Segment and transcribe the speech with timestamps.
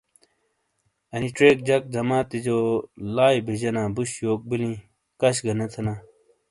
[1.13, 2.59] انی چیک جک جماتیجو
[3.15, 4.75] لائی بیجینا بوش یوک بیلیں
[5.19, 5.93] کش گہ نے تھینا۔